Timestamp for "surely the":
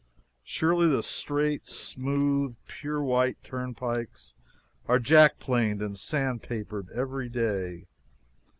0.43-1.03